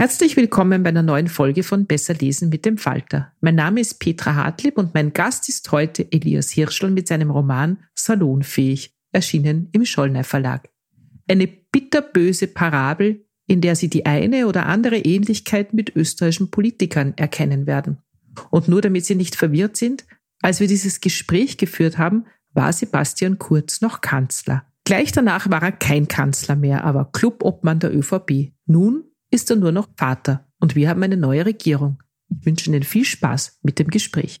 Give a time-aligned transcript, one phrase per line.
[0.00, 3.34] Herzlich willkommen bei einer neuen Folge von Besser lesen mit dem Falter.
[3.42, 7.76] Mein Name ist Petra Hartlieb und mein Gast ist heute Elias Hirschl mit seinem Roman
[7.94, 10.70] Salonfähig, erschienen im Schollner Verlag.
[11.28, 17.66] Eine bitterböse Parabel, in der Sie die eine oder andere Ähnlichkeit mit österreichischen Politikern erkennen
[17.66, 17.98] werden.
[18.48, 20.06] Und nur damit Sie nicht verwirrt sind,
[20.40, 24.64] als wir dieses Gespräch geführt haben, war Sebastian Kurz noch Kanzler.
[24.84, 28.54] Gleich danach war er kein Kanzler mehr, aber Clubobmann der ÖVP.
[28.64, 32.02] Nun ist er nur noch Vater und wir haben eine neue Regierung.
[32.28, 34.40] Ich wünsche Ihnen viel Spaß mit dem Gespräch.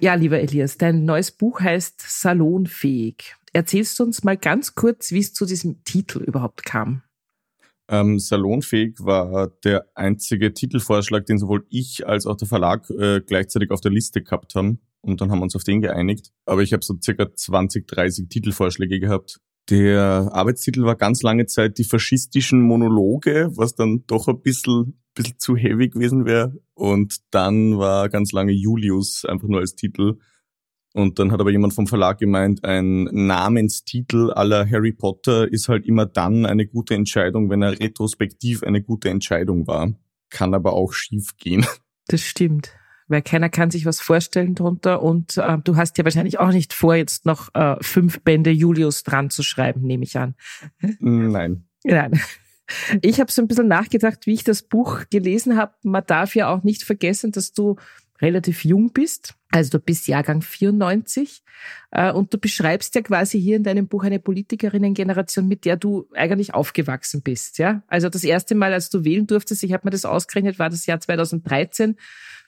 [0.00, 3.36] Ja, lieber Elias, dein neues Buch heißt Salonfähig.
[3.52, 7.02] Erzählst du uns mal ganz kurz, wie es zu diesem Titel überhaupt kam?
[7.88, 13.70] Ähm, Salonfähig war der einzige Titelvorschlag, den sowohl ich als auch der Verlag äh, gleichzeitig
[13.70, 14.80] auf der Liste gehabt haben.
[15.02, 16.32] Und dann haben wir uns auf den geeinigt.
[16.46, 19.40] Aber ich habe so circa 20, 30 Titelvorschläge gehabt.
[19.70, 25.38] Der Arbeitstitel war ganz lange Zeit die faschistischen Monologe, was dann doch ein bisschen, bisschen
[25.38, 26.54] zu heavy gewesen wäre.
[26.74, 30.18] Und dann war ganz lange Julius einfach nur als Titel.
[30.92, 35.86] Und dann hat aber jemand vom Verlag gemeint, ein Namenstitel aller Harry Potter ist halt
[35.86, 39.92] immer dann eine gute Entscheidung, wenn er retrospektiv eine gute Entscheidung war.
[40.30, 41.66] Kann aber auch schief gehen.
[42.06, 42.76] Das stimmt
[43.08, 46.72] weil keiner kann sich was vorstellen drunter und äh, du hast ja wahrscheinlich auch nicht
[46.72, 50.34] vor, jetzt noch äh, fünf Bände Julius dran zu schreiben, nehme ich an.
[51.00, 51.64] Nein.
[51.84, 52.20] Nein.
[53.02, 55.74] Ich habe so ein bisschen nachgedacht, wie ich das Buch gelesen habe.
[55.82, 57.76] Man darf ja auch nicht vergessen, dass du
[58.22, 59.34] relativ jung bist.
[59.54, 61.44] Also du bist Jahrgang 94
[61.92, 66.08] äh, und du beschreibst ja quasi hier in deinem Buch eine Politikerinnengeneration, mit der du
[66.12, 67.58] eigentlich aufgewachsen bist.
[67.58, 70.70] Ja, also das erste Mal, als du wählen durftest, ich habe mir das ausgerechnet, war
[70.70, 71.94] das Jahr 2013.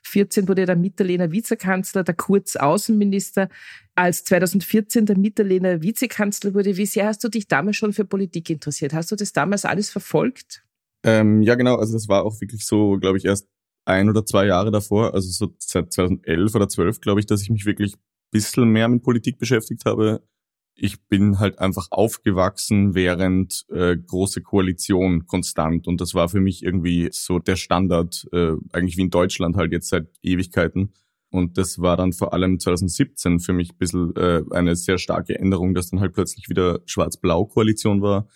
[0.03, 3.51] 14 wurde der Mitterlehner Vizekanzler, der Kurz Außenminister.
[3.95, 8.51] Als 2014 der Mitterlehner Vizekanzler wurde, wie sehr hast du dich damals schon für Politik
[8.51, 8.95] interessiert?
[8.95, 10.65] Hast du das damals alles verfolgt?
[11.05, 11.77] Ähm, ja, genau.
[11.77, 13.47] Also das war auch wirklich so, glaube ich, erst
[13.87, 17.51] ein oder zwei Jahre davor, also so seit 2011 oder 12, glaube ich, dass ich
[17.51, 20.23] mich wirklich ein bisschen mehr mit Politik beschäftigt habe
[20.77, 26.63] ich bin halt einfach aufgewachsen während äh, große Koalition konstant und das war für mich
[26.63, 30.93] irgendwie so der Standard, äh, eigentlich wie in Deutschland halt jetzt seit Ewigkeiten.
[31.31, 35.39] Und das war dann vor allem 2017 für mich ein bisschen äh, eine sehr starke
[35.39, 38.29] Änderung, dass dann halt plötzlich wieder Schwarz-Blau-Koalition war,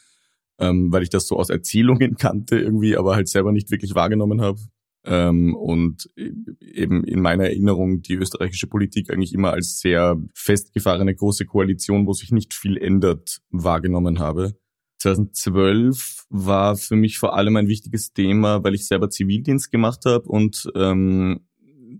[0.58, 4.40] ähm, weil ich das so aus Erzählungen kannte irgendwie, aber halt selber nicht wirklich wahrgenommen
[4.40, 4.60] habe.
[5.04, 11.46] Ähm, und eben in meiner Erinnerung die österreichische Politik eigentlich immer als sehr festgefahrene große
[11.46, 14.54] Koalition, wo sich nicht viel ändert, wahrgenommen habe.
[14.98, 20.28] 2012 war für mich vor allem ein wichtiges Thema, weil ich selber Zivildienst gemacht habe
[20.28, 21.40] und ähm,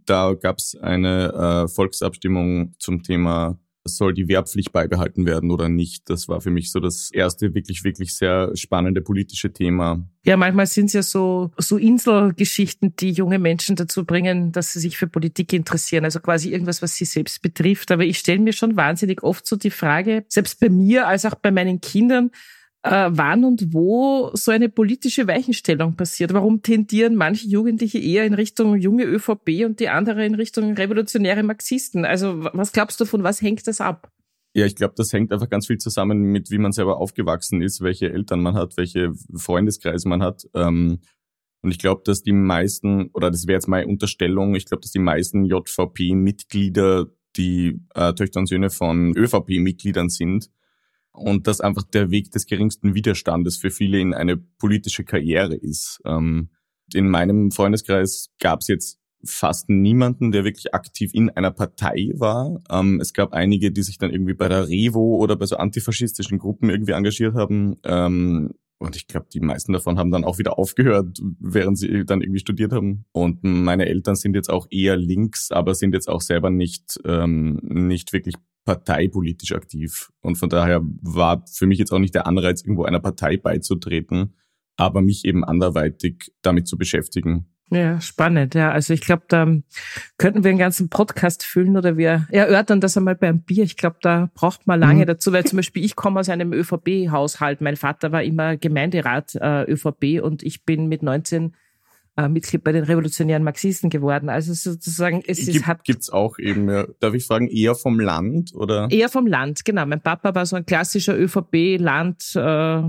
[0.04, 6.08] da gab es eine äh, Volksabstimmung zum Thema soll die Wehrpflicht beibehalten werden oder nicht?
[6.10, 10.06] Das war für mich so das erste wirklich, wirklich sehr spannende politische Thema.
[10.24, 14.80] Ja, manchmal sind es ja so, so Inselgeschichten, die junge Menschen dazu bringen, dass sie
[14.80, 16.04] sich für Politik interessieren.
[16.04, 17.90] Also quasi irgendwas, was sie selbst betrifft.
[17.90, 21.34] Aber ich stelle mir schon wahnsinnig oft so die Frage, selbst bei mir als auch
[21.34, 22.30] bei meinen Kindern,
[22.82, 26.32] äh, wann und wo so eine politische Weichenstellung passiert.
[26.32, 31.42] Warum tendieren manche Jugendliche eher in Richtung junge ÖVP und die andere in Richtung revolutionäre
[31.42, 32.04] Marxisten?
[32.04, 34.10] Also was glaubst du, von was hängt das ab?
[34.54, 37.82] Ja, ich glaube, das hängt einfach ganz viel zusammen mit, wie man selber aufgewachsen ist,
[37.82, 40.48] welche Eltern man hat, welche Freundeskreise man hat.
[40.54, 41.00] Ähm,
[41.62, 44.90] und ich glaube, dass die meisten, oder das wäre jetzt meine Unterstellung, ich glaube, dass
[44.90, 47.06] die meisten JVP-Mitglieder
[47.36, 50.50] die äh, Töchter und Söhne von ÖVP-Mitgliedern sind
[51.20, 56.00] und das einfach der Weg des geringsten Widerstandes für viele in eine politische Karriere ist.
[56.04, 56.50] Ähm,
[56.92, 62.60] in meinem Freundeskreis gab es jetzt fast niemanden, der wirklich aktiv in einer Partei war.
[62.70, 66.38] Ähm, es gab einige, die sich dann irgendwie bei der Revo oder bei so antifaschistischen
[66.38, 67.76] Gruppen irgendwie engagiert haben.
[67.84, 72.22] Ähm, und ich glaube, die meisten davon haben dann auch wieder aufgehört, während sie dann
[72.22, 73.04] irgendwie studiert haben.
[73.12, 77.60] Und meine Eltern sind jetzt auch eher links, aber sind jetzt auch selber nicht, ähm,
[77.62, 80.10] nicht wirklich parteipolitisch aktiv.
[80.22, 84.34] Und von daher war für mich jetzt auch nicht der Anreiz, irgendwo einer Partei beizutreten,
[84.76, 87.52] aber mich eben anderweitig damit zu beschäftigen.
[87.70, 88.54] Ja, spannend.
[88.56, 89.46] Ja, also ich glaube, da
[90.18, 93.62] könnten wir einen ganzen Podcast füllen oder wir erörtern das einmal beim Bier.
[93.62, 95.06] Ich glaube, da braucht man lange mhm.
[95.06, 97.60] dazu, weil zum Beispiel ich komme aus einem ÖVP-Haushalt.
[97.60, 101.54] Mein Vater war immer Gemeinderat äh, ÖVP und ich bin mit 19
[102.16, 104.28] äh, Mitglied bei den revolutionären Marxisten geworden.
[104.28, 106.68] Also sozusagen, es Gibt, ist, hat gibt's auch eben.
[106.68, 106.86] Ja.
[106.98, 108.88] Darf ich fragen, eher vom Land oder?
[108.90, 109.86] Eher vom Land, genau.
[109.86, 112.32] Mein Papa war so ein klassischer ÖVP-Land.
[112.34, 112.82] Äh,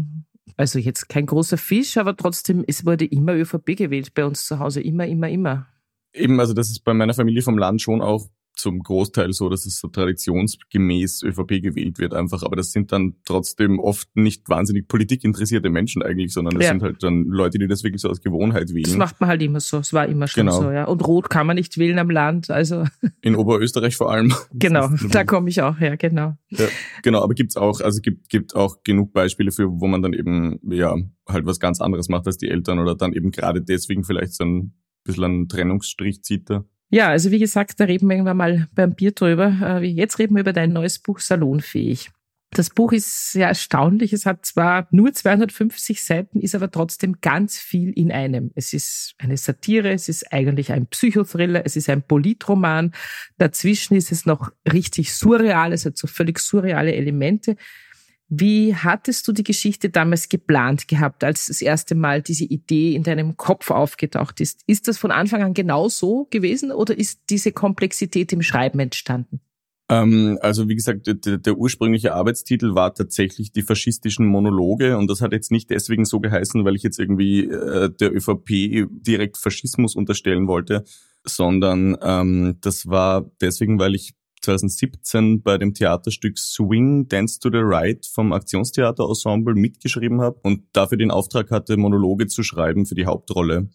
[0.62, 4.60] also jetzt kein großer Fisch, aber trotzdem, es wurde immer ÖVP gewählt bei uns zu
[4.60, 4.80] Hause.
[4.80, 5.66] Immer, immer, immer.
[6.14, 9.66] Eben, also das ist bei meiner Familie vom Land schon auch zum Großteil so, dass
[9.66, 12.44] es so traditionsgemäß ÖVP gewählt wird einfach.
[12.44, 16.72] Aber das sind dann trotzdem oft nicht wahnsinnig politikinteressierte Menschen eigentlich, sondern das ja.
[16.72, 18.84] sind halt dann Leute, die das wirklich so aus Gewohnheit wählen.
[18.84, 19.80] Das macht man halt immer so.
[19.80, 20.62] Es war immer schon genau.
[20.62, 20.86] so, ja.
[20.86, 22.86] Und Rot kann man nicht wählen am Land, also.
[23.22, 24.34] In Oberösterreich vor allem.
[24.54, 26.36] Genau, da komme ich auch her, genau.
[26.50, 26.68] Ja,
[27.04, 30.60] genau, aber gibt's auch, also gibt, gibt auch genug Beispiele für, wo man dann eben,
[30.70, 30.96] ja,
[31.28, 34.44] halt was ganz anderes macht als die Eltern oder dann eben gerade deswegen vielleicht so
[34.44, 36.66] ein bisschen einen Trennungsstrich zieht da.
[36.94, 39.80] Ja, also wie gesagt, da reden wir irgendwann mal beim Bier drüber.
[39.82, 42.12] Äh, jetzt reden wir über dein neues Buch Salonfähig.
[42.54, 44.12] Das Buch ist sehr erstaunlich.
[44.12, 48.52] Es hat zwar nur 250 Seiten, ist aber trotzdem ganz viel in einem.
[48.56, 52.94] Es ist eine Satire, es ist eigentlich ein Psychothriller, es ist ein Politroman.
[53.38, 57.56] Dazwischen ist es noch richtig surreal, es hat so völlig surreale Elemente.
[58.34, 63.04] Wie hattest du die Geschichte damals geplant gehabt, als das erste Mal diese Idee in
[63.04, 64.62] deinem Kopf aufgetaucht ist?
[64.68, 69.42] Ist das von Anfang an genau so gewesen oder ist diese Komplexität im Schreiben entstanden?
[69.90, 75.20] Ähm, also wie gesagt, der, der, ursprüngliche Arbeitstitel war tatsächlich die faschistischen Monologe und das
[75.20, 79.94] hat jetzt nicht deswegen so geheißen, weil ich jetzt irgendwie äh, der ÖVP direkt Faschismus
[79.94, 80.86] unterstellen wollte,
[81.26, 87.62] sondern ähm, das war deswegen, weil ich 2017 bei dem Theaterstück Swing Dance to the
[87.62, 93.06] Right vom Aktionstheater-Ensemble mitgeschrieben habe und dafür den Auftrag hatte, Monologe zu schreiben für die
[93.06, 93.70] Hauptrolle.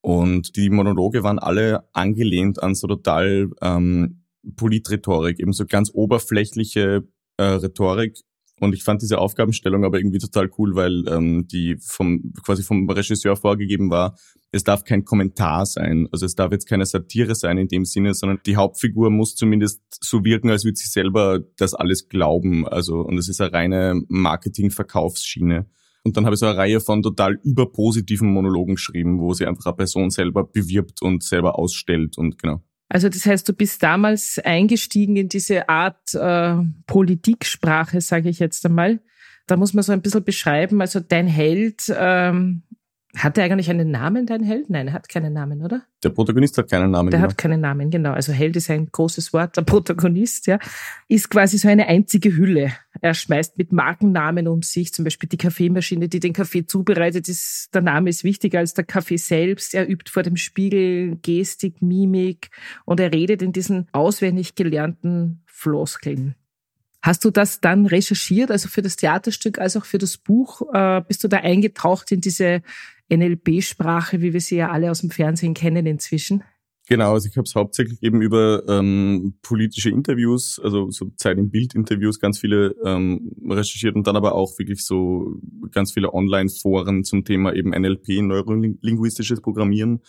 [0.00, 4.24] Und die Monologe waren alle angelehnt an so total ähm,
[4.56, 7.08] Politrhetorik, eben so ganz oberflächliche
[7.38, 8.18] äh, Rhetorik,
[8.60, 12.88] und ich fand diese Aufgabenstellung aber irgendwie total cool, weil ähm, die vom quasi vom
[12.88, 14.16] Regisseur vorgegeben war,
[14.52, 16.08] es darf kein Kommentar sein.
[16.12, 19.82] Also es darf jetzt keine Satire sein in dem Sinne, sondern die Hauptfigur muss zumindest
[20.00, 22.66] so wirken, als würde sie selber das alles glauben.
[22.68, 25.66] Also und es ist eine reine Marketing-Verkaufsschiene.
[26.04, 29.66] Und dann habe ich so eine Reihe von total überpositiven Monologen geschrieben, wo sie einfach
[29.66, 32.62] eine Person selber bewirbt und selber ausstellt und genau.
[32.88, 36.56] Also das heißt, du bist damals eingestiegen in diese Art äh,
[36.86, 39.00] Politiksprache, sage ich jetzt einmal.
[39.46, 40.80] Da muss man so ein bisschen beschreiben.
[40.80, 42.62] Also dein Held ähm,
[43.16, 44.70] hat er eigentlich einen Namen, dein Held?
[44.70, 45.82] Nein, er hat keinen Namen, oder?
[46.02, 47.10] Der Protagonist hat keinen Namen.
[47.10, 47.30] Der genau.
[47.30, 48.12] hat keinen Namen, genau.
[48.12, 49.56] Also Held ist ein großes Wort.
[49.56, 50.58] Der Protagonist, ja,
[51.08, 52.72] ist quasi so eine einzige Hülle.
[53.00, 57.74] Er schmeißt mit Markennamen um sich, zum Beispiel die Kaffeemaschine, die den Kaffee zubereitet, ist,
[57.74, 59.74] der Name ist wichtiger als der Kaffee selbst.
[59.74, 62.50] Er übt vor dem Spiegel Gestik, Mimik
[62.84, 66.34] und er redet in diesen auswendig gelernten Floskeln.
[67.04, 70.62] Hast du das dann recherchiert, also für das Theaterstück als auch für das Buch?
[70.72, 72.62] Äh, bist du da eingetaucht in diese
[73.10, 76.42] NLP-Sprache, wie wir sie ja alle aus dem Fernsehen kennen inzwischen?
[76.86, 81.50] Genau, also ich habe es hauptsächlich eben über ähm, politische Interviews, also so Zeit im
[81.50, 87.24] Bild-Interviews, ganz viele ähm, recherchiert und dann aber auch wirklich so ganz viele Online-Foren zum
[87.24, 90.02] Thema eben NLP, neurolinguistisches Programmieren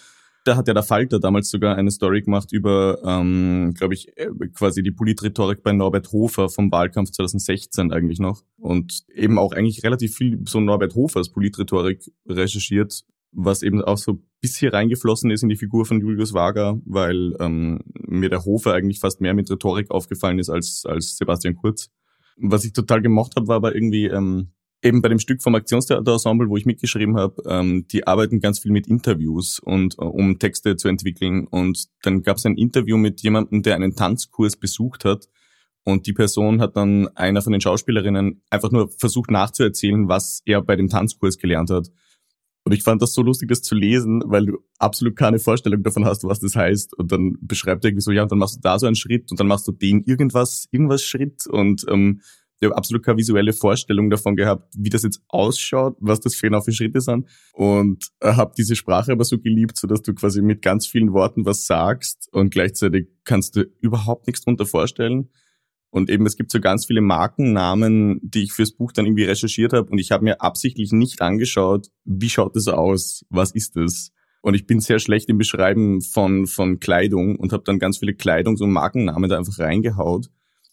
[0.45, 4.29] da hat ja der Falter damals sogar eine Story gemacht über, ähm, glaube ich, äh,
[4.53, 8.43] quasi die Politrhetorik bei Norbert Hofer vom Wahlkampf 2016 eigentlich noch.
[8.57, 14.21] Und eben auch eigentlich relativ viel so Norbert Hofers Politrhetorik recherchiert, was eben auch so
[14.39, 18.73] bis hier reingeflossen ist in die Figur von Julius Wager, weil ähm, mir der Hofer
[18.73, 21.89] eigentlich fast mehr mit Rhetorik aufgefallen ist als, als Sebastian Kurz.
[22.37, 24.51] Was ich total gemocht habe, war aber irgendwie, ähm,
[24.85, 28.71] eben bei dem Stück vom Aktionstheaterensemble, wo ich mitgeschrieben habe, ähm, die arbeiten ganz viel
[28.71, 31.47] mit Interviews und äh, um Texte zu entwickeln.
[31.47, 35.27] Und dann gab es ein Interview mit jemandem, der einen Tanzkurs besucht hat.
[35.83, 40.61] Und die Person hat dann einer von den Schauspielerinnen einfach nur versucht nachzuerzählen, was er
[40.61, 41.89] bei dem Tanzkurs gelernt hat.
[42.63, 46.05] Und ich fand das so lustig, das zu lesen, weil du absolut keine Vorstellung davon
[46.05, 46.97] hast, was das heißt.
[46.97, 49.29] Und dann beschreibt er irgendwie so, ja, und dann machst du da so einen Schritt
[49.29, 51.45] und dann machst du den irgendwas, irgendwas Schritt.
[51.45, 52.21] Und ähm,
[52.59, 56.49] ich habe absolut keine visuelle Vorstellung davon gehabt, wie das jetzt ausschaut, was das für,
[56.61, 57.27] für Schritte sind.
[57.53, 61.45] Und habe diese Sprache aber so geliebt, so dass du quasi mit ganz vielen Worten
[61.45, 65.29] was sagst und gleichzeitig kannst du überhaupt nichts drunter vorstellen.
[65.89, 69.71] Und eben, es gibt so ganz viele Markennamen, die ich fürs Buch dann irgendwie recherchiert
[69.71, 69.89] habe.
[69.89, 73.25] Und ich habe mir absichtlich nicht angeschaut, wie schaut das aus?
[73.29, 74.11] Was ist das?
[74.41, 78.11] Und ich bin sehr schlecht im Beschreiben von, von Kleidung und habe dann ganz viele
[78.11, 80.29] Kleidungs- und Markennamen da einfach reingehaut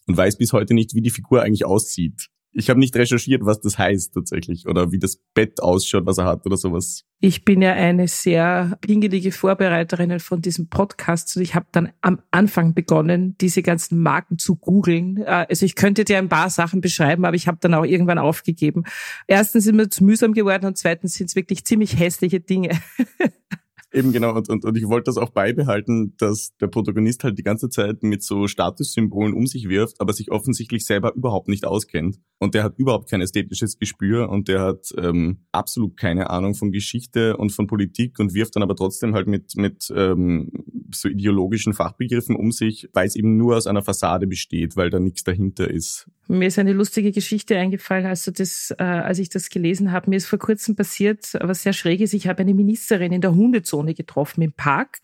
[0.07, 2.29] und weiß bis heute nicht, wie die Figur eigentlich aussieht.
[2.55, 6.25] Ich habe nicht recherchiert, was das heißt tatsächlich oder wie das Bett ausschaut, was er
[6.25, 7.03] hat oder sowas.
[7.19, 12.19] Ich bin ja eine sehr pingelige Vorbereiterin von diesem Podcast und ich habe dann am
[12.29, 15.17] Anfang begonnen, diese ganzen Marken zu googeln.
[15.17, 18.19] Äh, also ich könnte dir ein paar Sachen beschreiben, aber ich habe dann auch irgendwann
[18.19, 18.83] aufgegeben.
[19.25, 22.79] Erstens sind mir zu mühsam geworden und zweitens sind es wirklich ziemlich hässliche Dinge.
[23.93, 27.43] Eben genau, und, und, und ich wollte das auch beibehalten, dass der Protagonist halt die
[27.43, 32.19] ganze Zeit mit so Statussymbolen um sich wirft, aber sich offensichtlich selber überhaupt nicht auskennt.
[32.39, 36.71] Und der hat überhaupt kein ästhetisches Gespür und der hat ähm, absolut keine Ahnung von
[36.71, 40.51] Geschichte und von Politik und wirft dann aber trotzdem halt mit, mit ähm,
[40.91, 44.99] so ideologischen Fachbegriffen um sich, weil es eben nur aus einer Fassade besteht, weil da
[44.99, 46.07] nichts dahinter ist.
[46.29, 50.09] Mir ist eine lustige Geschichte eingefallen, als, du das, äh, als ich das gelesen habe.
[50.09, 52.13] Mir ist vor kurzem passiert, was sehr schräg ist.
[52.13, 54.99] Ich habe eine Ministerin in der Hundezone getroffen im Park.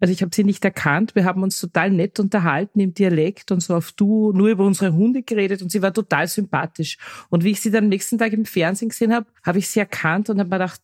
[0.00, 1.14] Also ich habe sie nicht erkannt.
[1.14, 4.92] Wir haben uns total nett unterhalten im Dialekt und so auf Du nur über unsere
[4.92, 6.98] Hunde geredet und sie war total sympathisch.
[7.28, 9.80] Und wie ich sie dann am nächsten Tag im Fernsehen gesehen habe, habe ich sie
[9.80, 10.80] erkannt und habe mir gedacht,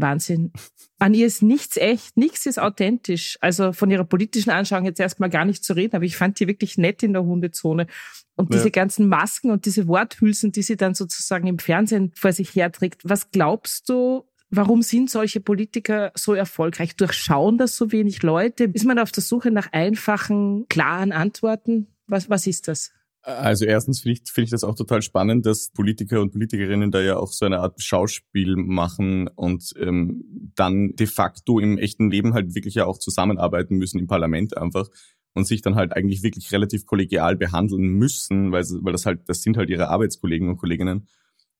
[0.00, 0.52] Wahnsinn.
[0.98, 3.38] An ihr ist nichts echt, nichts ist authentisch.
[3.40, 6.48] Also von ihrer politischen Anschauung jetzt erstmal gar nicht zu reden, aber ich fand die
[6.48, 7.86] wirklich nett in der Hundezone.
[8.36, 8.58] Und ja.
[8.58, 13.02] diese ganzen Masken und diese Worthülsen, die sie dann sozusagen im Fernsehen vor sich herträgt,
[13.04, 16.96] was glaubst du, Warum sind solche Politiker so erfolgreich?
[16.96, 18.64] Durchschauen das so wenig Leute?
[18.72, 21.88] Ist man auf der Suche nach einfachen, klaren Antworten?
[22.06, 22.92] Was, was ist das?
[23.22, 27.02] Also erstens finde ich, finde ich das auch total spannend, dass Politiker und Politikerinnen da
[27.02, 32.32] ja auch so eine Art Schauspiel machen und ähm, dann de facto im echten Leben
[32.32, 34.88] halt wirklich ja auch zusammenarbeiten müssen im Parlament einfach
[35.34, 39.42] und sich dann halt eigentlich wirklich relativ kollegial behandeln müssen, weil, weil das halt, das
[39.42, 41.06] sind halt ihre Arbeitskollegen und Kolleginnen.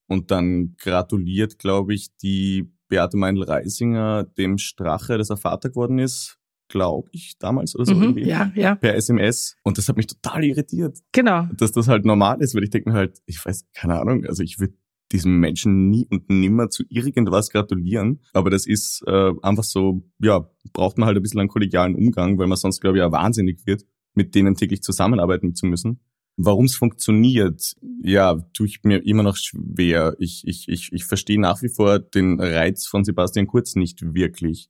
[0.07, 6.39] Und dann gratuliert, glaube ich, die Beate Meindl-Reisinger dem Strache, dass er Vater geworden ist,
[6.67, 8.27] glaube ich, damals oder so mhm, irgendwie.
[8.27, 8.75] Ja, ja.
[8.75, 9.55] Per SMS.
[9.63, 10.99] Und das hat mich total irritiert.
[11.11, 11.47] Genau.
[11.57, 14.43] Dass das halt normal ist, weil ich denke mir halt, ich weiß, keine Ahnung, also
[14.43, 14.73] ich würde
[15.11, 18.19] diesem Menschen nie und nimmer zu irgendwas gratulieren.
[18.33, 22.37] Aber das ist äh, einfach so, ja, braucht man halt ein bisschen einen kollegialen Umgang,
[22.37, 25.99] weil man sonst, glaube ich, ja wahnsinnig wird, mit denen täglich zusammenarbeiten zu müssen.
[26.41, 30.15] Warum es funktioniert, ja, tue ich mir immer noch schwer.
[30.19, 34.69] Ich, ich, ich, ich verstehe nach wie vor den Reiz von Sebastian Kurz nicht wirklich.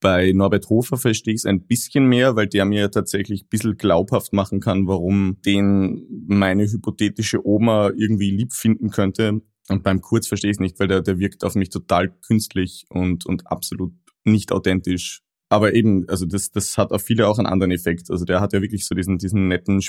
[0.00, 3.76] Bei Norbert Hofer verstehe ich es ein bisschen mehr, weil der mir tatsächlich ein bisschen
[3.76, 9.40] glaubhaft machen kann, warum den meine hypothetische Oma irgendwie lieb finden könnte.
[9.68, 12.84] Und beim Kurz verstehe ich es nicht, weil der, der wirkt auf mich total künstlich
[12.90, 13.92] und, und absolut
[14.22, 15.22] nicht authentisch.
[15.48, 18.08] Aber eben, also das, das hat auf viele auch einen anderen Effekt.
[18.08, 19.82] Also der hat ja wirklich so diesen, diesen netten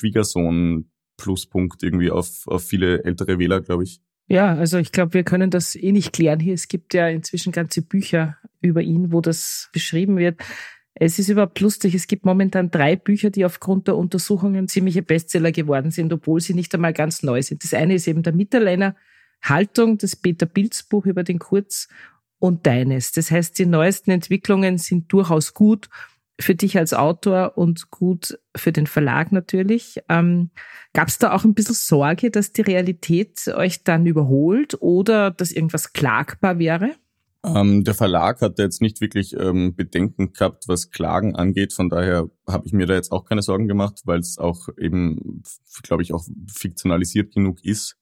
[1.23, 4.01] Schwiegersohn-Pluspunkt irgendwie auf, auf viele ältere Wähler, glaube ich.
[4.27, 6.53] Ja, also ich glaube, wir können das eh nicht klären hier.
[6.53, 10.39] Es gibt ja inzwischen ganze Bücher über ihn, wo das beschrieben wird.
[10.95, 11.93] Es ist überhaupt lustig.
[11.95, 16.53] Es gibt momentan drei Bücher, die aufgrund der Untersuchungen ziemliche Bestseller geworden sind, obwohl sie
[16.53, 17.63] nicht einmal ganz neu sind.
[17.63, 18.95] Das eine ist eben der Mitterleiner
[19.41, 21.89] Haltung, das Peter Pilz Buch über den Kurz
[22.39, 23.11] und deines.
[23.11, 25.89] Das heißt, die neuesten Entwicklungen sind durchaus gut
[26.39, 30.01] für dich als Autor und gut für den Verlag natürlich.
[30.09, 30.49] Ähm,
[30.93, 35.51] Gab es da auch ein bisschen Sorge, dass die Realität euch dann überholt oder dass
[35.51, 36.91] irgendwas klagbar wäre?
[37.45, 41.73] Ähm, der Verlag hat jetzt nicht wirklich ähm, Bedenken gehabt, was Klagen angeht.
[41.73, 45.43] Von daher habe ich mir da jetzt auch keine Sorgen gemacht, weil es auch eben,
[45.81, 47.97] glaube ich, auch fiktionalisiert genug ist.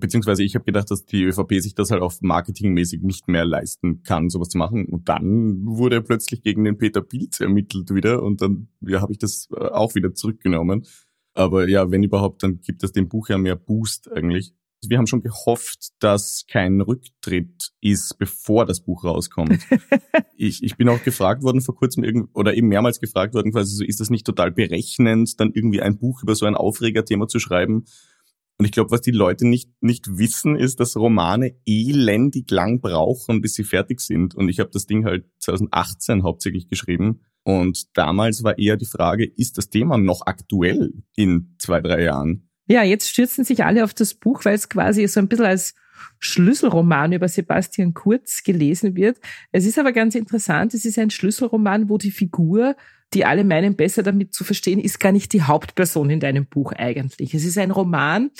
[0.00, 4.02] Beziehungsweise ich habe gedacht, dass die ÖVP sich das halt auch marketingmäßig nicht mehr leisten
[4.02, 4.86] kann, sowas zu machen.
[4.86, 9.12] Und dann wurde er plötzlich gegen den Peter Pilz ermittelt wieder und dann ja, habe
[9.12, 10.86] ich das äh, auch wieder zurückgenommen.
[11.34, 14.54] Aber ja, wenn überhaupt, dann gibt es dem Buch ja mehr Boost eigentlich.
[14.86, 19.58] Wir haben schon gehofft, dass kein Rücktritt ist, bevor das Buch rauskommt.
[20.36, 23.84] ich, ich bin auch gefragt worden vor kurzem oder eben mehrmals gefragt worden, quasi so,
[23.84, 27.84] ist das nicht total berechnend, dann irgendwie ein Buch über so ein Aufregerthema zu schreiben?
[28.58, 33.40] Und ich glaube, was die Leute nicht, nicht wissen, ist, dass Romane elendig lang brauchen,
[33.40, 34.34] bis sie fertig sind.
[34.34, 37.20] Und ich habe das Ding halt 2018 hauptsächlich geschrieben.
[37.44, 42.47] Und damals war eher die Frage, ist das Thema noch aktuell in zwei, drei Jahren?
[42.68, 45.74] Ja, jetzt stürzen sich alle auf das Buch, weil es quasi so ein bisschen als
[46.20, 49.18] Schlüsselroman über Sebastian Kurz gelesen wird.
[49.50, 52.76] Es ist aber ganz interessant, es ist ein Schlüsselroman, wo die Figur
[53.14, 56.72] die alle meinen, besser damit zu verstehen, ist gar nicht die Hauptperson in deinem Buch
[56.72, 57.32] eigentlich.
[57.34, 58.30] Es ist ein Roman,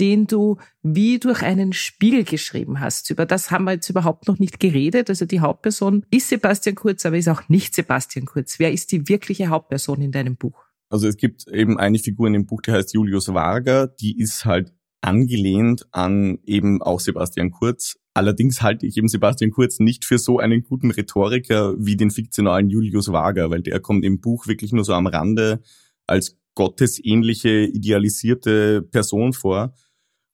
[0.00, 3.10] den du wie durch einen Spiegel geschrieben hast.
[3.10, 5.08] Über das haben wir jetzt überhaupt noch nicht geredet.
[5.08, 8.58] Also die Hauptperson ist Sebastian Kurz, aber ist auch nicht Sebastian Kurz.
[8.58, 10.67] Wer ist die wirkliche Hauptperson in deinem Buch?
[10.90, 13.86] Also es gibt eben eine Figur in dem Buch, die heißt Julius Varga.
[13.86, 17.96] Die ist halt angelehnt an eben auch Sebastian Kurz.
[18.14, 22.68] Allerdings halte ich eben Sebastian Kurz nicht für so einen guten Rhetoriker wie den fiktionalen
[22.68, 25.60] Julius Wager, weil der kommt im Buch wirklich nur so am Rande
[26.06, 29.74] als gottesähnliche, idealisierte Person vor.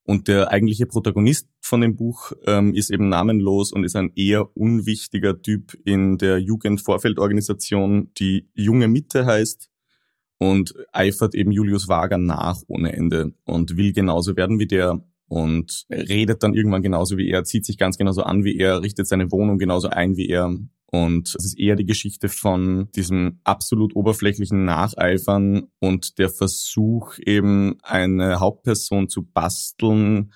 [0.06, 4.54] Und der eigentliche Protagonist von dem Buch ähm, ist eben namenlos und ist ein eher
[4.56, 9.70] unwichtiger Typ in der Jugendvorfeldorganisation, die Junge Mitte heißt
[10.38, 15.86] und eifert eben Julius Wager nach ohne Ende und will genauso werden wie der und
[15.90, 19.30] redet dann irgendwann genauso wie er, zieht sich ganz genauso an wie er, richtet seine
[19.32, 20.54] Wohnung genauso ein wie er.
[20.86, 27.78] Und es ist eher die Geschichte von diesem absolut oberflächlichen Nacheifern und der Versuch eben
[27.82, 30.32] eine Hauptperson zu basteln,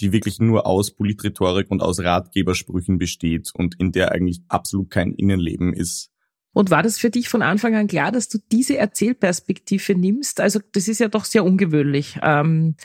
[0.00, 5.12] die wirklich nur aus Politrhetorik und aus Ratgebersprüchen besteht und in der eigentlich absolut kein
[5.12, 6.11] Innenleben ist.
[6.52, 10.40] Und war das für dich von Anfang an klar, dass du diese Erzählperspektive nimmst?
[10.40, 12.18] Also das ist ja doch sehr ungewöhnlich.
[12.22, 12.76] Ähm,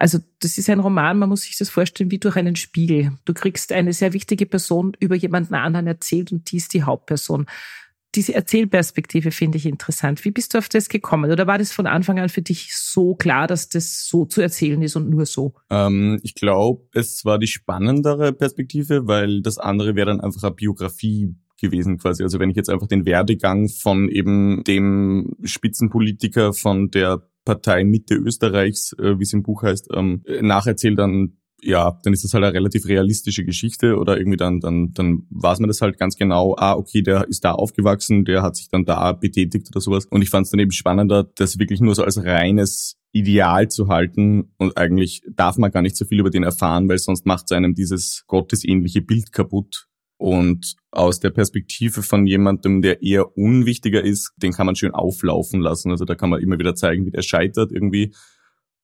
[0.00, 3.12] also das ist ein Roman, man muss sich das vorstellen wie durch einen Spiegel.
[3.24, 7.46] Du kriegst eine sehr wichtige Person über jemanden anderen erzählt und die ist die Hauptperson.
[8.14, 10.24] Diese Erzählperspektive finde ich interessant.
[10.24, 11.30] Wie bist du auf das gekommen?
[11.30, 14.80] Oder war das von Anfang an für dich so klar, dass das so zu erzählen
[14.80, 15.54] ist und nur so?
[15.68, 20.54] Ähm, ich glaube, es war die spannendere Perspektive, weil das andere wäre dann einfach eine
[20.54, 22.22] Biografie gewesen quasi.
[22.22, 28.14] Also wenn ich jetzt einfach den Werdegang von eben dem Spitzenpolitiker von der Partei Mitte
[28.14, 32.44] Österreichs, äh, wie es im Buch heißt, ähm, nacherzählt, dann ja, dann ist das halt
[32.44, 36.54] eine relativ realistische Geschichte oder irgendwie dann, dann, dann weiß man das halt ganz genau,
[36.56, 40.06] ah, okay, der ist da aufgewachsen, der hat sich dann da betätigt oder sowas.
[40.06, 43.88] Und ich fand es dann eben spannender, das wirklich nur so als reines Ideal zu
[43.88, 47.46] halten und eigentlich darf man gar nicht so viel über den erfahren, weil sonst macht
[47.46, 49.88] es einem dieses gottesähnliche Bild kaputt.
[50.18, 55.60] Und aus der Perspektive von jemandem, der eher unwichtiger ist, den kann man schön auflaufen
[55.60, 55.92] lassen.
[55.92, 58.12] Also da kann man immer wieder zeigen, wie der scheitert irgendwie.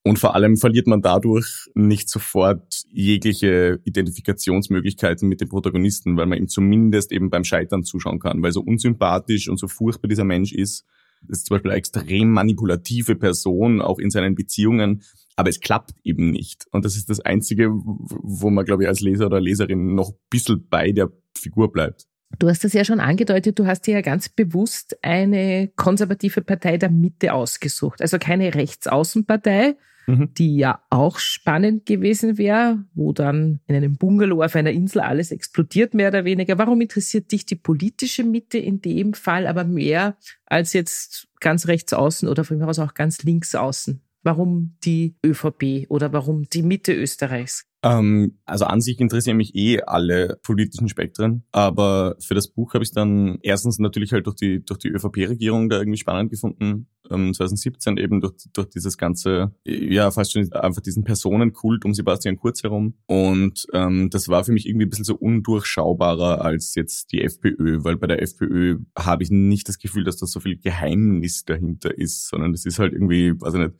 [0.04, 6.38] Und vor allem verliert man dadurch nicht sofort jegliche Identifikationsmöglichkeiten mit dem Protagonisten, weil man
[6.38, 8.42] ihm zumindest eben beim Scheitern zuschauen kann.
[8.42, 10.84] Weil so unsympathisch und so furchtbar dieser Mensch ist,
[11.28, 15.02] ist zum Beispiel eine extrem manipulative Person, auch in seinen Beziehungen,
[15.36, 16.66] aber es klappt eben nicht.
[16.70, 20.18] Und das ist das Einzige, wo man, glaube ich, als Leser oder Leserin noch ein
[20.30, 21.10] bisschen bei der
[21.44, 22.06] Figur bleibt.
[22.38, 26.78] Du hast das ja schon angedeutet, du hast dir ja ganz bewusst eine konservative Partei
[26.78, 28.00] der Mitte ausgesucht.
[28.02, 29.76] Also keine Rechtsaußenpartei,
[30.06, 30.34] mhm.
[30.34, 35.30] die ja auch spannend gewesen wäre, wo dann in einem Bungalow auf einer Insel alles
[35.30, 36.58] explodiert, mehr oder weniger.
[36.58, 41.92] Warum interessiert dich die politische Mitte in dem Fall aber mehr als jetzt ganz rechts
[41.92, 44.00] außen oder von mir aus auch ganz links außen?
[44.24, 47.66] Warum die ÖVP oder warum die Mitte Österreichs?
[47.84, 52.82] Ähm, also an sich interessieren mich eh alle politischen Spektren, aber für das Buch habe
[52.82, 57.34] ich dann erstens natürlich halt durch die durch die ÖVP-Regierung da irgendwie spannend gefunden, ähm,
[57.34, 62.62] 2017 eben durch durch dieses ganze ja fast schon einfach diesen Personenkult um Sebastian Kurz
[62.62, 67.20] herum und ähm, das war für mich irgendwie ein bisschen so undurchschaubarer als jetzt die
[67.20, 71.44] FPÖ, weil bei der FPÖ habe ich nicht das Gefühl, dass da so viel Geheimnis
[71.44, 73.74] dahinter ist, sondern das ist halt irgendwie, also nicht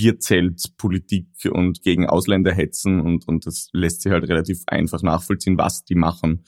[0.00, 5.84] Bierzeltpolitik und gegen Ausländer hetzen und, und das lässt sich halt relativ einfach nachvollziehen, was
[5.84, 6.44] die machen.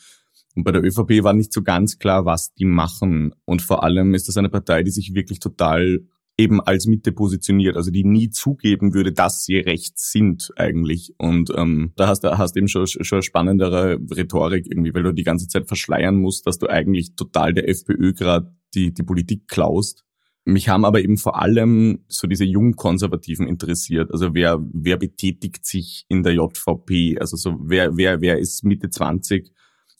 [0.54, 3.34] Und bei der ÖVP war nicht so ganz klar, was die machen.
[3.44, 6.00] Und vor allem ist das eine Partei, die sich wirklich total
[6.38, 11.12] eben als Mitte positioniert, also die nie zugeben würde, dass sie rechts sind eigentlich.
[11.18, 15.24] Und ähm, da hast du hast eben schon, schon spannendere Rhetorik irgendwie, weil du die
[15.24, 20.06] ganze Zeit verschleiern musst, dass du eigentlich total der FPÖ gerade die, die Politik klaust
[20.44, 24.10] mich haben aber eben vor allem so diese Jungkonservativen interessiert.
[24.10, 27.18] Also wer, wer betätigt sich in der JVP?
[27.20, 29.52] Also so wer, wer, wer ist Mitte 20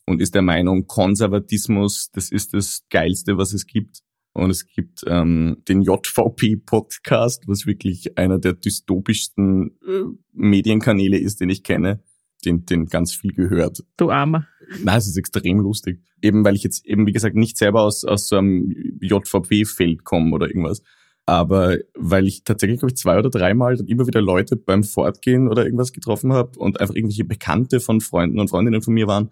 [0.05, 4.01] und ist der Meinung, Konservatismus, das ist das Geilste, was es gibt.
[4.33, 10.03] Und es gibt ähm, den JVP-Podcast, was wirklich einer der dystopischsten äh,
[10.33, 12.01] Medienkanäle ist, den ich kenne
[12.45, 13.83] den, den ganz viel gehört.
[13.97, 14.47] Du Armer.
[14.81, 16.01] Nein, es ist extrem lustig.
[16.21, 20.33] Eben weil ich jetzt eben, wie gesagt, nicht selber aus, aus so einem JVP-Feld komme
[20.33, 20.81] oder irgendwas.
[21.25, 25.47] Aber weil ich tatsächlich, glaube ich, zwei oder dreimal dann immer wieder Leute beim Fortgehen
[25.47, 29.29] oder irgendwas getroffen habe und einfach irgendwelche Bekannte von Freunden und Freundinnen von mir waren,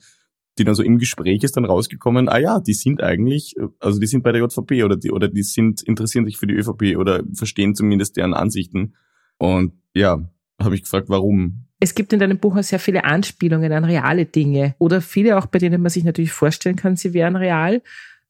[0.58, 4.08] die dann so im Gespräch ist dann rausgekommen, ah ja, die sind eigentlich, also die
[4.08, 7.24] sind bei der JVP oder die, oder die sind, interessieren sich für die ÖVP oder
[7.34, 8.96] verstehen zumindest deren Ansichten.
[9.38, 10.30] Und ja,
[10.62, 11.66] habe ich gefragt, warum.
[11.84, 15.48] Es gibt in deinem Buch auch sehr viele Anspielungen an reale Dinge oder viele auch,
[15.48, 17.82] bei denen man sich natürlich vorstellen kann, sie wären real.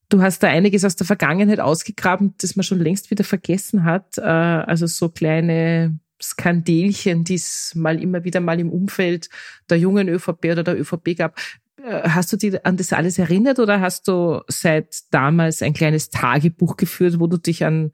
[0.07, 4.17] Du hast da einiges aus der Vergangenheit ausgegraben, das man schon längst wieder vergessen hat.
[4.17, 9.29] Äh, also so kleine Skandelchen, die es mal immer wieder mal im Umfeld
[9.69, 11.37] der jungen ÖVP oder der ÖVP gab.
[11.83, 16.09] Äh, hast du dich an das alles erinnert oder hast du seit damals ein kleines
[16.09, 17.91] Tagebuch geführt, wo du dich an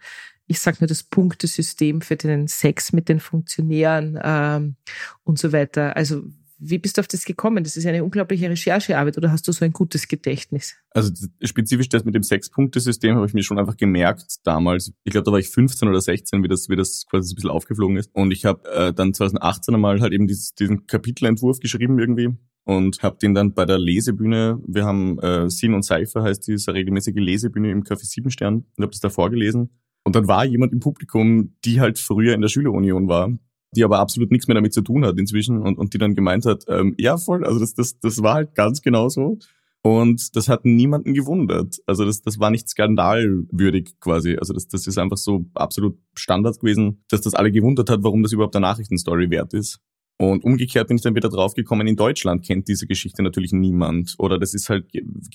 [0.47, 4.75] ich sage nur das Punktesystem für den Sex mit den Funktionären ähm,
[5.23, 5.95] und so weiter.
[5.95, 6.23] Also
[6.59, 7.63] wie bist du auf das gekommen?
[7.63, 10.75] Das ist eine unglaubliche Recherchearbeit oder hast du so ein gutes Gedächtnis?
[10.89, 14.91] Also spezifisch das mit dem Sechs-Punkte-System habe ich mir schon einfach gemerkt damals.
[15.03, 17.35] Ich glaube, da war ich 15 oder 16, wie das, wie das quasi so ein
[17.35, 18.09] bisschen aufgeflogen ist.
[18.13, 22.29] Und ich habe äh, dann 2018 einmal halt eben dieses, diesen Kapitelentwurf geschrieben irgendwie
[22.63, 26.73] und habe den dann bei der Lesebühne, wir haben äh, Sin und Seifer heißt diese
[26.73, 29.69] regelmäßige Lesebühne im Café Siebenstern und habe das da vorgelesen
[30.07, 33.29] und dann war jemand im Publikum, die halt früher in der Schülerunion war,
[33.75, 36.45] die aber absolut nichts mehr damit zu tun hat inzwischen und, und die dann gemeint
[36.45, 39.37] hat, ähm, ja voll, also das, das, das war halt ganz genau so.
[39.81, 41.79] Und das hat niemanden gewundert.
[41.87, 44.37] Also das, das war nicht skandalwürdig quasi.
[44.37, 48.23] Also das, das ist einfach so absolut Standard gewesen, dass das alle gewundert hat, warum
[48.23, 49.81] das überhaupt eine Nachrichtenstory wert ist.
[50.17, 54.15] Und umgekehrt bin ich dann wieder draufgekommen, in Deutschland kennt diese Geschichte natürlich niemand.
[54.19, 54.85] Oder das ist halt,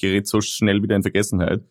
[0.00, 1.62] gerät so schnell wieder in Vergessenheit.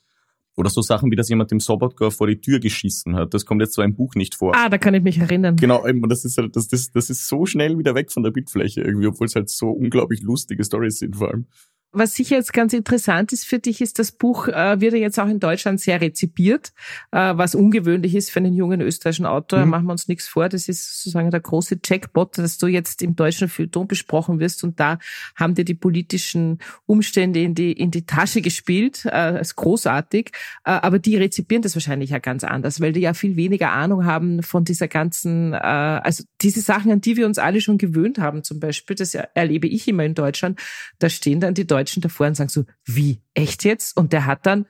[0.57, 3.33] Oder so Sachen wie, dass jemand dem Sobotka vor die Tür geschissen hat.
[3.33, 4.53] Das kommt jetzt so im Buch nicht vor.
[4.55, 5.55] Ah, da kann ich mich erinnern.
[5.55, 8.81] Genau, das ist halt, das, das, das ist so schnell wieder weg von der Bildfläche
[8.81, 11.47] irgendwie, obwohl es halt so unglaublich lustige Stories sind vor allem.
[11.93, 15.19] Was sicher jetzt ganz interessant ist für dich, ist, das Buch äh, wird ja jetzt
[15.19, 16.71] auch in Deutschland sehr rezipiert,
[17.11, 19.65] äh, was ungewöhnlich ist für einen jungen österreichischen Autor.
[19.65, 19.71] Mhm.
[19.71, 20.47] Machen wir uns nichts vor.
[20.47, 24.63] Das ist sozusagen der große Jackpot, dass du jetzt im deutschen Feuilleton besprochen wirst.
[24.63, 24.99] Und da
[25.35, 29.03] haben dir die politischen Umstände in die, in die Tasche gespielt.
[29.11, 30.31] Äh, ist großartig.
[30.63, 34.05] Äh, aber die rezipieren das wahrscheinlich ja ganz anders, weil die ja viel weniger Ahnung
[34.05, 38.17] haben von dieser ganzen, äh, also diese Sachen, an die wir uns alle schon gewöhnt
[38.17, 38.95] haben zum Beispiel.
[38.95, 40.57] Das erlebe ich immer in Deutschland.
[40.97, 43.97] Da stehen dann die Deutschen Deutschen davor und sagen so, wie, echt jetzt?
[43.97, 44.65] Und der hat dann,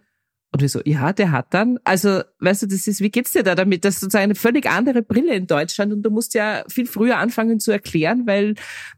[0.52, 3.44] und wir so, ja, der hat dann, also, weißt du, das ist, wie geht's dir
[3.44, 3.86] da damit?
[3.86, 7.18] Das ist sozusagen eine völlig andere Brille in Deutschland und du musst ja viel früher
[7.18, 8.56] anfangen zu erklären, weil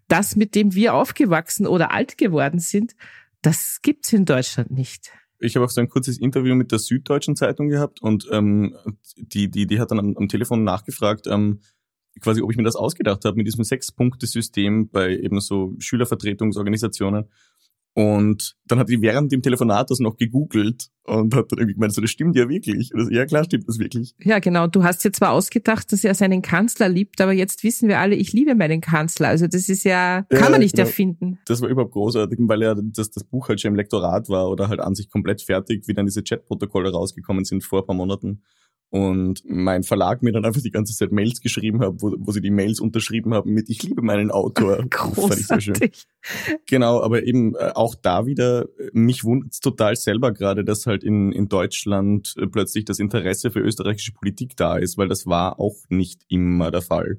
[0.08, 2.96] das, mit dem wir aufgewachsen oder alt geworden sind,
[3.42, 5.12] das gibt's in Deutschland nicht
[5.44, 8.76] ich habe auch so ein kurzes Interview mit der Süddeutschen Zeitung gehabt und ähm,
[9.18, 11.60] die, die, die hat dann am, am Telefon nachgefragt, ähm,
[12.20, 17.26] quasi, ob ich mir das ausgedacht habe mit diesem Sechs-Punkte-System bei eben so Schülervertretungsorganisationen.
[17.96, 21.94] Und dann hat die während dem Telefonat das noch gegoogelt und hat dann irgendwie gemeint,
[21.94, 22.90] so, das stimmt ja wirklich.
[22.90, 24.16] Das, ja, klar stimmt das wirklich.
[24.20, 24.66] Ja, genau.
[24.66, 28.16] Du hast dir zwar ausgedacht, dass er seinen Kanzler liebt, aber jetzt wissen wir alle,
[28.16, 29.28] ich liebe meinen Kanzler.
[29.28, 30.88] Also das ist ja, kann ja, man nicht genau.
[30.88, 31.40] erfinden.
[31.46, 34.70] Das war überhaupt großartig, weil ja das, das Buch halt schon im Lektorat war oder
[34.70, 38.42] halt an sich komplett fertig, wie dann diese Chatprotokolle rausgekommen sind vor ein paar Monaten
[38.94, 42.42] und mein Verlag mir dann einfach die ganze Zeit Mails geschrieben hat, wo, wo sie
[42.42, 44.86] die Mails unterschrieben haben mit Ich liebe meinen Autor.
[44.88, 45.14] Großartig.
[45.24, 46.60] Das fand ich so schön.
[46.68, 51.04] Genau, aber eben äh, auch da wieder, äh, mich wundert total selber gerade, dass halt
[51.04, 55.60] in, in Deutschland äh, plötzlich das Interesse für österreichische Politik da ist, weil das war
[55.60, 57.18] auch nicht immer der Fall.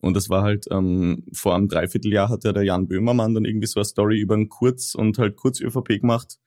[0.00, 3.66] Und das war halt, ähm, vor einem Dreivierteljahr hat ja der Jan Böhmermann dann irgendwie
[3.66, 6.38] so eine Story über einen Kurz und halt Kurz ÖVP gemacht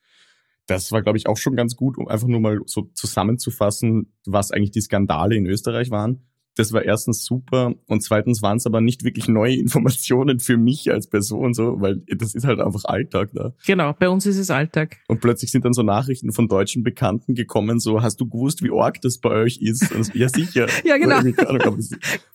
[0.67, 4.51] das war, glaube ich, auch schon ganz gut, um einfach nur mal so zusammenzufassen, was
[4.51, 6.25] eigentlich die Skandale in Österreich waren.
[6.57, 10.89] Das war erstens super und zweitens waren es aber nicht wirklich neue Informationen für mich
[10.89, 13.53] als Person, so, weil das ist halt einfach Alltag da.
[13.65, 14.97] Genau, bei uns ist es Alltag.
[15.09, 18.71] Und plötzlich sind dann so Nachrichten von deutschen Bekannten gekommen, so, hast du gewusst, wie
[18.71, 19.91] arg das bei euch ist?
[19.93, 20.67] Das, ja, sicher.
[20.85, 21.17] ja, genau.
[21.17, 21.91] Aber es,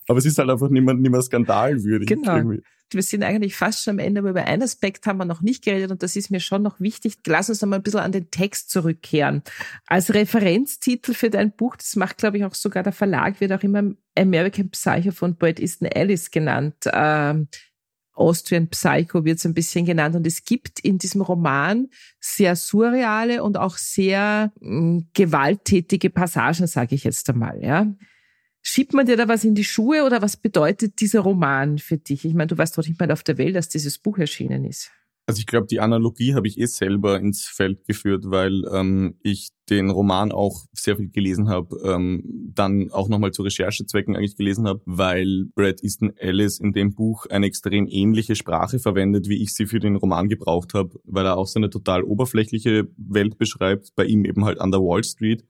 [0.06, 2.08] aber es, ist halt einfach nicht mehr, nicht mehr skandalwürdig.
[2.08, 2.36] Genau.
[2.36, 2.62] Irgendwie
[2.94, 5.64] wir sind eigentlich fast schon am Ende, aber über einen Aspekt haben wir noch nicht
[5.64, 7.18] geredet und das ist mir schon noch wichtig.
[7.26, 9.42] Lass uns noch mal ein bisschen an den Text zurückkehren.
[9.86, 13.62] Als Referenztitel für dein Buch, das macht, glaube ich, auch sogar der Verlag, wird auch
[13.62, 13.82] immer
[14.16, 16.76] American Psycho von Boyd Easton Ellis genannt.
[16.92, 17.48] Ähm,
[18.20, 20.14] Austrian Psycho wird es ein bisschen genannt.
[20.14, 21.88] Und es gibt in diesem Roman
[22.20, 27.62] sehr surreale und auch sehr mh, hm, gewalttätige Passagen, sage ich jetzt einmal.
[27.62, 27.86] Ja.
[28.62, 32.24] Schiebt man dir da was in die Schuhe oder was bedeutet dieser Roman für dich?
[32.24, 34.90] Ich meine, du weißt doch nicht mal auf der Welt, dass dieses Buch erschienen ist.
[35.26, 39.50] Also ich glaube, die Analogie habe ich eh selber ins Feld geführt, weil ähm, ich
[39.68, 44.66] den Roman auch sehr viel gelesen habe, ähm, dann auch nochmal zu Recherchezwecken eigentlich gelesen
[44.66, 49.54] habe, weil Brad Easton Ellis in dem Buch eine extrem ähnliche Sprache verwendet, wie ich
[49.54, 53.94] sie für den Roman gebraucht habe, weil er auch so eine total oberflächliche Welt beschreibt,
[53.94, 55.44] bei ihm eben halt an der Wall Street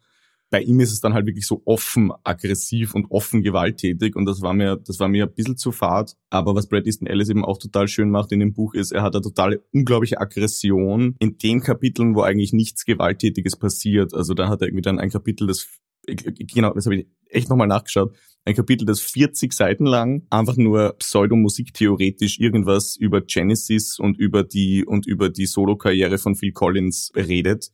[0.50, 4.42] bei ihm ist es dann halt wirklich so offen aggressiv und offen gewalttätig und das
[4.42, 6.16] war mir, das war mir ein bisschen zu fad.
[6.28, 9.02] Aber was Brad Easton Ellis eben auch total schön macht in dem Buch ist, er
[9.02, 14.12] hat eine totale unglaubliche Aggression in den Kapiteln, wo eigentlich nichts Gewalttätiges passiert.
[14.12, 15.68] Also da hat er irgendwie dann ein Kapitel, das
[16.06, 18.16] genau, das habe ich echt nochmal nachgeschaut.
[18.44, 24.84] Ein Kapitel, das 40 Seiten lang einfach nur pseudomusiktheoretisch irgendwas über Genesis und über die
[24.84, 27.70] und über die Solokarriere von Phil Collins redet.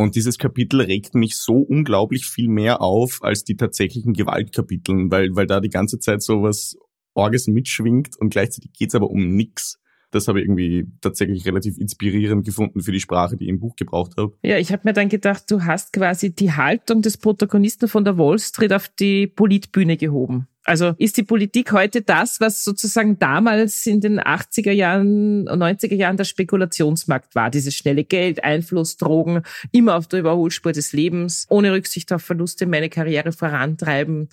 [0.00, 5.36] Und dieses Kapitel regt mich so unglaublich viel mehr auf als die tatsächlichen Gewaltkapiteln, weil,
[5.36, 6.78] weil da die ganze Zeit so was
[7.12, 9.78] Orges mitschwingt und gleichzeitig geht's aber um nix.
[10.10, 13.76] Das habe ich irgendwie tatsächlich relativ inspirierend gefunden für die Sprache, die ich im Buch
[13.76, 14.32] gebraucht habe.
[14.42, 18.16] Ja, ich habe mir dann gedacht, du hast quasi die Haltung des Protagonisten von der
[18.16, 20.48] Wall Street auf die Politbühne gehoben.
[20.70, 26.16] Also ist die Politik heute das, was sozusagen damals in den 80er Jahren, 90er Jahren
[26.16, 27.50] der Spekulationsmarkt war?
[27.50, 32.66] Dieses schnelle Geld, Einfluss, Drogen, immer auf der Überholspur des Lebens, ohne Rücksicht auf Verluste
[32.66, 34.28] meine Karriere vorantreiben.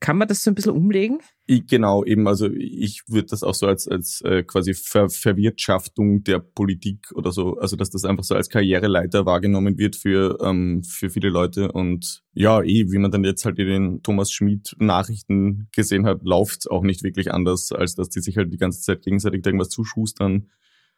[0.00, 1.18] Kann man das so ein bisschen umlegen?
[1.46, 6.38] Genau, eben, also ich würde das auch so als, als äh, quasi Ver Verwirtschaftung der
[6.38, 11.10] Politik oder so, also dass das einfach so als Karriereleiter wahrgenommen wird für, ähm, für
[11.10, 11.72] viele Leute.
[11.72, 16.22] Und ja, eh, wie man dann jetzt halt in den Thomas Schmid Nachrichten gesehen hat,
[16.22, 19.70] läuft auch nicht wirklich anders, als dass die sich halt die ganze Zeit gegenseitig irgendwas
[19.70, 20.48] zuschustern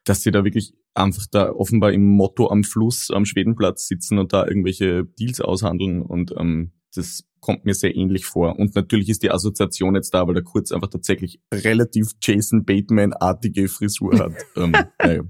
[0.04, 4.32] dass sie da wirklich einfach da offenbar im Motto am Fluss am Schwedenplatz sitzen und
[4.32, 8.58] da irgendwelche Deals aushandeln und ähm, das kommt mir sehr ähnlich vor.
[8.58, 13.68] Und natürlich ist die Assoziation jetzt da, weil der Kurz einfach tatsächlich relativ Jason Bateman-artige
[13.68, 14.32] Frisur hat.
[14.56, 15.22] ähm, naja.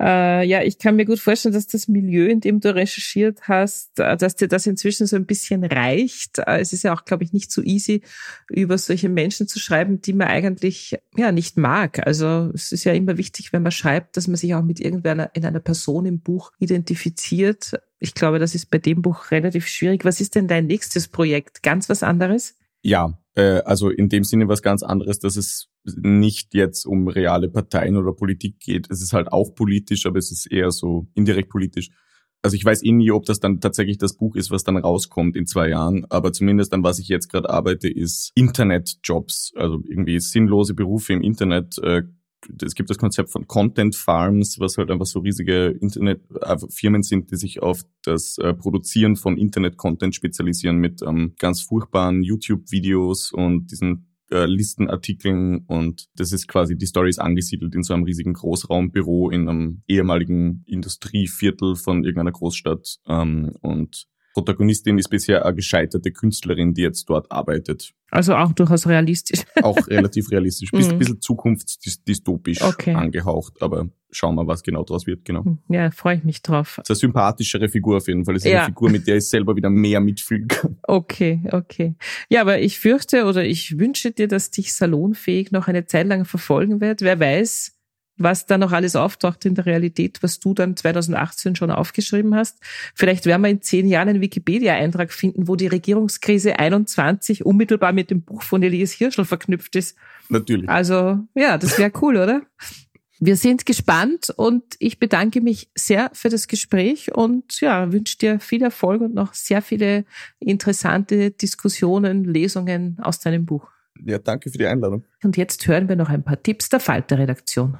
[0.00, 3.98] Äh, ja, ich kann mir gut vorstellen, dass das Milieu, in dem du recherchiert hast,
[3.98, 6.38] äh, dass dir das inzwischen so ein bisschen reicht.
[6.38, 8.02] Äh, es ist ja auch, glaube ich, nicht so easy,
[8.48, 12.06] über solche Menschen zu schreiben, die man eigentlich ja nicht mag.
[12.06, 15.30] Also es ist ja immer wichtig, wenn man schreibt, dass man sich auch mit irgendwer
[15.34, 17.72] in einer Person im Buch identifiziert.
[17.98, 20.04] Ich glaube, das ist bei dem Buch relativ schwierig.
[20.04, 21.62] Was ist denn dein nächstes Projekt?
[21.62, 22.54] Ganz was anderes?
[22.82, 27.48] Ja, äh, also in dem Sinne was ganz anderes, dass es nicht jetzt um reale
[27.48, 28.90] Parteien oder Politik geht.
[28.90, 31.90] Es ist halt auch politisch, aber es ist eher so indirekt politisch.
[32.42, 35.36] Also ich weiß eh nie, ob das dann tatsächlich das Buch ist, was dann rauskommt
[35.36, 36.06] in zwei Jahren.
[36.08, 39.52] Aber zumindest an was ich jetzt gerade arbeite, ist Internetjobs.
[39.56, 41.78] Also irgendwie sinnlose Berufe im Internet.
[41.78, 42.02] Äh,
[42.62, 47.36] es gibt das Konzept von Content Farms, was halt einfach so riesige Internetfirmen sind, die
[47.36, 54.07] sich auf das äh, Produzieren von Internet-Content spezialisieren mit ähm, ganz furchtbaren YouTube-Videos und diesen
[54.30, 59.30] äh, Listenartikeln und das ist quasi, die Story ist angesiedelt in so einem riesigen Großraumbüro
[59.30, 64.06] in einem ehemaligen Industrieviertel von irgendeiner Großstadt ähm, und
[64.38, 67.92] Protagonistin ist bisher eine gescheiterte Künstlerin, die jetzt dort arbeitet.
[68.12, 69.40] Also auch durchaus realistisch.
[69.62, 70.70] Auch relativ realistisch.
[70.72, 70.98] Ein mhm.
[70.98, 72.94] bisschen zukunftsdystopisch okay.
[72.94, 75.44] angehaucht, aber schauen wir, was genau daraus wird, genau.
[75.44, 75.58] Hm.
[75.68, 76.76] Ja, freue ich mich drauf.
[76.76, 78.36] Das ist eine sympathischere Figur auf jeden Fall.
[78.36, 78.60] Es ist ja.
[78.60, 80.78] eine Figur, mit der ich selber wieder mehr mitfühlen kann.
[80.84, 81.96] Okay, okay.
[82.30, 86.24] Ja, aber ich fürchte oder ich wünsche dir, dass dich salonfähig noch eine Zeit lang
[86.24, 87.02] verfolgen wird.
[87.02, 87.77] Wer weiß,
[88.18, 92.58] was da noch alles auftaucht in der Realität, was du dann 2018 schon aufgeschrieben hast.
[92.94, 98.10] Vielleicht werden wir in zehn Jahren einen Wikipedia-Eintrag finden, wo die Regierungskrise 21 unmittelbar mit
[98.10, 99.96] dem Buch von Elias Hirschl verknüpft ist.
[100.28, 100.68] Natürlich.
[100.68, 102.42] Also ja, das wäre cool, oder?
[103.20, 108.38] Wir sind gespannt und ich bedanke mich sehr für das Gespräch und ja, wünsche dir
[108.38, 110.04] viel Erfolg und noch sehr viele
[110.38, 113.68] interessante Diskussionen, Lesungen aus deinem Buch.
[114.04, 115.04] Ja, danke für die Einladung.
[115.24, 117.78] Und jetzt hören wir noch ein paar Tipps der Falter-Redaktion.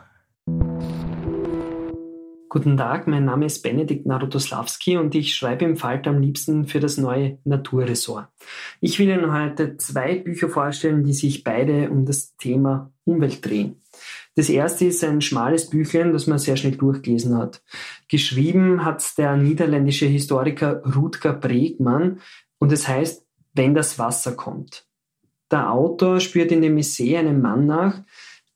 [2.50, 6.80] Guten Tag, mein Name ist Benedikt Narodoslawski und ich schreibe im Falter am liebsten für
[6.80, 8.28] das neue Naturressort.
[8.80, 13.82] Ich will Ihnen heute zwei Bücher vorstellen, die sich beide um das Thema Umwelt drehen.
[14.34, 17.62] Das erste ist ein schmales Büchlein, das man sehr schnell durchgelesen hat.
[18.08, 22.20] Geschrieben hat der niederländische Historiker Rutger Bregmann
[22.58, 24.86] und es heißt Wenn das Wasser kommt.
[25.50, 28.02] Der Autor spürt in dem Essay einem Mann nach,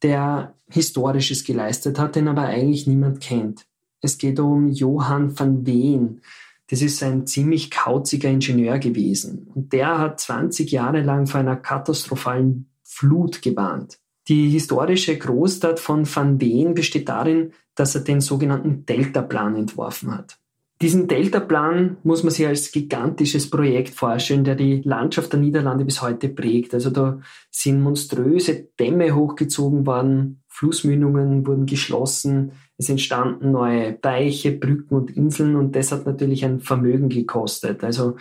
[0.03, 3.67] der Historisches geleistet hat, den aber eigentlich niemand kennt.
[4.01, 6.21] Es geht um Johann van Ween.
[6.69, 9.51] Das ist ein ziemlich kauziger Ingenieur gewesen.
[9.55, 13.99] Und der hat 20 Jahre lang vor einer katastrophalen Flut gewarnt.
[14.29, 20.39] Die historische Großstadt von Van Ween besteht darin, dass er den sogenannten Deltaplan entworfen hat.
[20.83, 26.03] Diesen Deltaplan muss man sich als gigantisches Projekt vorstellen, der die Landschaft der Niederlande bis
[26.03, 26.75] heute prägt.
[26.75, 27.21] Also da
[27.53, 35.55] sind monströse Dämme hochgezogen worden, Flussmündungen wurden geschlossen, es entstanden neue Beiche, Brücken und Inseln
[35.55, 37.85] und das hat natürlich ein Vermögen gekostet.
[37.85, 38.17] Also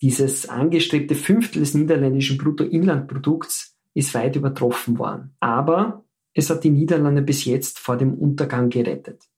[0.00, 5.36] dieses angestrebte Fünftel des niederländischen Bruttoinlandprodukts ist weit übertroffen worden.
[5.38, 9.28] Aber es hat die Niederlande bis jetzt vor dem Untergang gerettet.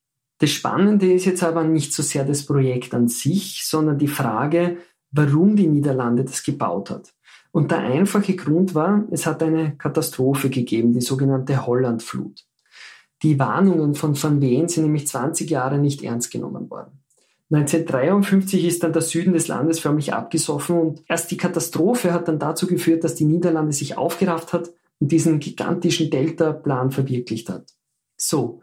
[0.44, 4.76] Das Spannende ist jetzt aber nicht so sehr das Projekt an sich, sondern die Frage,
[5.11, 7.14] warum die Niederlande das gebaut hat.
[7.50, 12.44] Und der einfache Grund war, es hat eine Katastrophe gegeben, die sogenannte Hollandflut.
[13.22, 17.02] Die Warnungen von Van Ween sind nämlich 20 Jahre nicht ernst genommen worden.
[17.50, 22.38] 1953 ist dann der Süden des Landes förmlich abgesoffen und erst die Katastrophe hat dann
[22.38, 27.70] dazu geführt, dass die Niederlande sich aufgerafft hat und diesen gigantischen Delta-Plan verwirklicht hat.
[28.18, 28.61] So,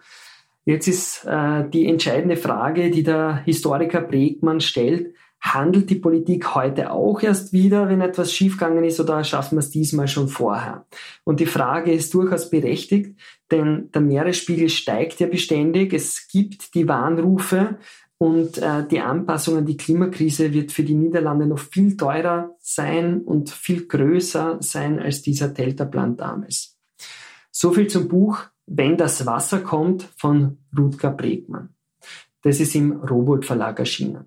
[0.65, 6.91] jetzt ist äh, die entscheidende Frage, die der Historiker Bregmann stellt, handelt die Politik heute
[6.91, 10.85] auch erst wieder, wenn etwas schiefgegangen ist, oder schaffen wir es diesmal schon vorher?
[11.23, 13.19] Und die Frage ist durchaus berechtigt,
[13.49, 15.93] denn der Meeresspiegel steigt ja beständig.
[15.93, 17.79] Es gibt die Warnrufe
[18.19, 23.21] und äh, die Anpassung an die Klimakrise wird für die Niederlande noch viel teurer sein
[23.21, 26.77] und viel größer sein als dieser Deltaplan damals.
[27.49, 31.69] So viel zum Buch Wenn das Wasser kommt von Rutger Bregmann.
[32.41, 34.25] Das ist im Rowold Verlag erschienen.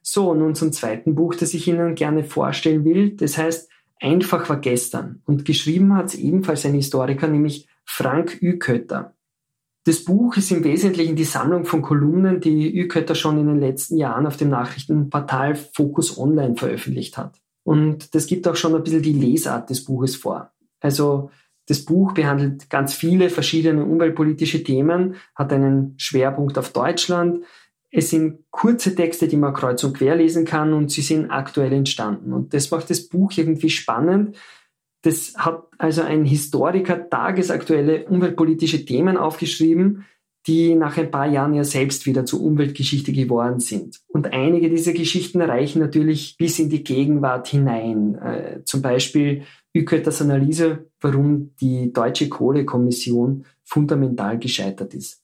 [0.00, 3.16] So, nun zum zweiten Buch, das ich Ihnen gerne vorstellen will.
[3.16, 3.68] Das heißt
[4.00, 5.22] Einfach war gestern.
[5.24, 9.14] Und geschrieben hat es ebenfalls ein Historiker, nämlich Frank Ükötter.
[9.84, 13.96] Das Buch ist im Wesentlichen die Sammlung von Kolumnen, die Ükötter schon in den letzten
[13.96, 17.40] Jahren auf dem Nachrichtenportal Focus Online veröffentlicht hat.
[17.64, 20.52] Und das gibt auch schon ein bisschen die Lesart des Buches vor.
[20.80, 21.30] Also
[21.68, 27.44] das Buch behandelt ganz viele verschiedene umweltpolitische Themen, hat einen Schwerpunkt auf Deutschland,
[27.90, 31.72] es sind kurze Texte, die man kreuz und quer lesen kann und sie sind aktuell
[31.72, 32.32] entstanden.
[32.32, 34.36] Und das macht das Buch irgendwie spannend.
[35.02, 40.04] Das hat also ein Historiker tagesaktuelle umweltpolitische Themen aufgeschrieben,
[40.48, 44.00] die nach ein paar Jahren ja selbst wieder zur Umweltgeschichte geworden sind.
[44.08, 48.14] Und einige dieser Geschichten reichen natürlich bis in die Gegenwart hinein.
[48.14, 49.42] Äh, zum Beispiel
[49.74, 55.22] Ükötters Analyse, warum die Deutsche Kohlekommission fundamental gescheitert ist.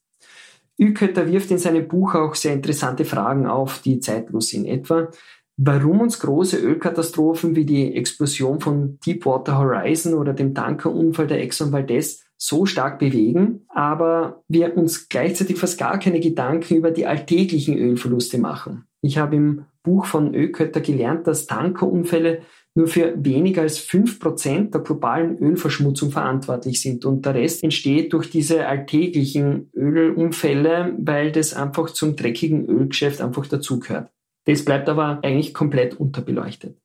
[0.78, 4.66] Ükötter wirft in seinem Buch auch sehr interessante Fragen auf, die zeitlos sind.
[4.66, 5.08] Etwa,
[5.56, 11.72] warum uns große Ölkatastrophen wie die Explosion von Deepwater Horizon oder dem Tankerunfall der Exxon
[11.72, 17.78] Valdez so stark bewegen, aber wir uns gleichzeitig fast gar keine Gedanken über die alltäglichen
[17.78, 18.84] Ölverluste machen.
[19.00, 22.42] Ich habe im Buch von Ökötter gelernt, dass Tankerunfälle
[22.74, 27.04] nur für weniger als fünf Prozent der globalen Ölverschmutzung verantwortlich sind.
[27.04, 33.46] Und der Rest entsteht durch diese alltäglichen Ölunfälle, weil das einfach zum dreckigen Ölgeschäft einfach
[33.46, 34.10] dazugehört.
[34.46, 36.76] Das bleibt aber eigentlich komplett unterbeleuchtet.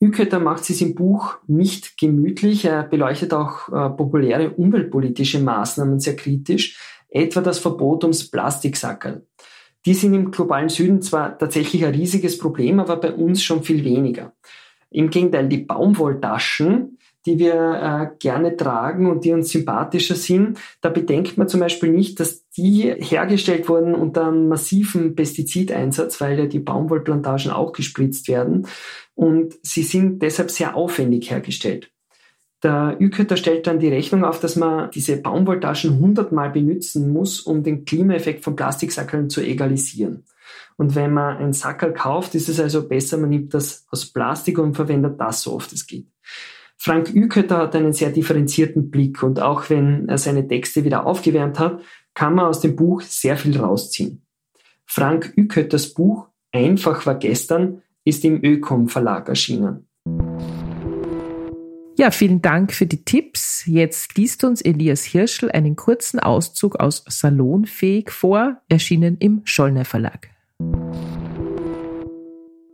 [0.00, 2.64] Ükötter macht es im Buch nicht gemütlich.
[2.64, 6.78] Er beleuchtet auch äh, populäre umweltpolitische Maßnahmen sehr kritisch,
[7.08, 9.26] etwa das Verbot ums Plastiksackerl.
[9.86, 13.84] Die sind im globalen Süden zwar tatsächlich ein riesiges Problem, aber bei uns schon viel
[13.84, 14.32] weniger.
[14.90, 20.88] Im Gegenteil, die Baumwolltaschen, die wir äh, gerne tragen und die uns sympathischer sind, da
[20.88, 26.46] bedenkt man zum Beispiel nicht, dass die hergestellt wurden unter einem massiven Pestizideinsatz, weil ja
[26.46, 28.66] die Baumwollplantagen auch gespritzt werden.
[29.14, 31.90] Und sie sind deshalb sehr aufwendig hergestellt.
[32.62, 37.62] Der ÜKÖtter stellt dann die Rechnung auf, dass man diese Baumwolltaschen hundertmal benutzen muss, um
[37.62, 40.24] den Klimaeffekt von Plastiksackeln zu egalisieren.
[40.76, 44.58] Und wenn man ein Sackerl kauft, ist es also besser, man nimmt das aus Plastik
[44.58, 46.06] und verwendet das so oft es geht.
[46.76, 51.58] Frank Ükötter hat einen sehr differenzierten Blick und auch wenn er seine Texte wieder aufgewärmt
[51.58, 51.80] hat,
[52.14, 54.24] kann man aus dem Buch sehr viel rausziehen.
[54.86, 59.88] Frank Ükötters Buch Einfach war gestern ist im Ökom Verlag erschienen.
[61.96, 63.64] Ja, vielen Dank für die Tipps.
[63.66, 70.28] Jetzt liest uns Elias Hirschl einen kurzen Auszug aus Salonfähig vor, erschienen im Schollner Verlag.